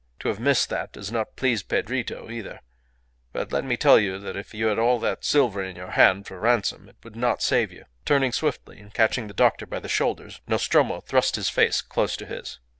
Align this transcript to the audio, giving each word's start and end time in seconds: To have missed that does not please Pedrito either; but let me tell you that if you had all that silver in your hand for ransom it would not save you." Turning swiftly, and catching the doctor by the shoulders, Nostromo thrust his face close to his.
To 0.21 0.29
have 0.29 0.39
missed 0.39 0.69
that 0.69 0.93
does 0.93 1.11
not 1.11 1.35
please 1.35 1.61
Pedrito 1.61 2.31
either; 2.31 2.61
but 3.33 3.51
let 3.51 3.63
me 3.63 3.77
tell 3.77 3.99
you 3.99 4.17
that 4.17 4.35
if 4.35 4.51
you 4.51 4.65
had 4.65 4.79
all 4.79 4.97
that 4.97 5.23
silver 5.23 5.61
in 5.63 5.75
your 5.75 5.91
hand 5.91 6.25
for 6.25 6.39
ransom 6.39 6.89
it 6.89 6.95
would 7.03 7.15
not 7.15 7.43
save 7.43 7.71
you." 7.71 7.85
Turning 8.03 8.31
swiftly, 8.31 8.79
and 8.79 8.91
catching 8.91 9.27
the 9.27 9.33
doctor 9.35 9.67
by 9.67 9.77
the 9.79 9.87
shoulders, 9.87 10.41
Nostromo 10.47 11.01
thrust 11.01 11.35
his 11.35 11.49
face 11.49 11.83
close 11.83 12.17
to 12.17 12.25
his. 12.25 12.57